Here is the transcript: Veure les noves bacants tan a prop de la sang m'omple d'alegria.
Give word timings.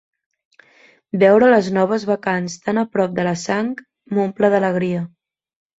Veure 1.25 1.51
les 1.51 1.69
noves 1.77 2.07
bacants 2.13 2.57
tan 2.65 2.83
a 2.85 2.87
prop 2.97 3.17
de 3.21 3.29
la 3.31 3.39
sang 3.47 3.73
m'omple 4.15 4.55
d'alegria. 4.57 5.07